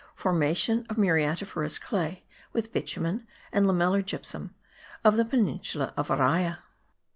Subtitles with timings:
[0.15, 4.49] FORMATION OF MURIATIFEROUS CLAY (WITH BITUMEN AND LAMELLAR GYPSUM)
[5.03, 6.63] OF THE PENINSULA OF ARAYA.